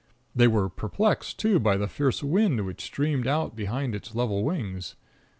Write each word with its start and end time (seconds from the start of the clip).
They 0.35 0.47
were 0.47 0.67
perplexed, 0.67 1.37
too, 1.37 1.59
by 1.59 1.77
the 1.77 1.87
fierce 1.87 2.23
wind 2.23 2.65
which 2.65 2.81
streamed 2.83 3.27
out 3.27 3.55
behind 3.55 3.93
its 3.93 4.15
level 4.15 4.43
wings. 4.43 4.95